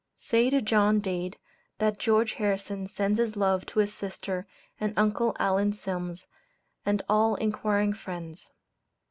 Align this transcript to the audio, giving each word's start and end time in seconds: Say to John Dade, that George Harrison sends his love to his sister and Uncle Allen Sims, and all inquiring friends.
Say 0.17 0.49
to 0.49 0.63
John 0.63 0.99
Dade, 0.99 1.37
that 1.77 1.99
George 1.99 2.33
Harrison 2.41 2.87
sends 2.87 3.19
his 3.19 3.35
love 3.35 3.67
to 3.67 3.77
his 3.77 3.93
sister 3.93 4.47
and 4.79 4.95
Uncle 4.97 5.35
Allen 5.37 5.73
Sims, 5.73 6.25
and 6.83 7.03
all 7.07 7.35
inquiring 7.35 7.93
friends. 7.93 8.49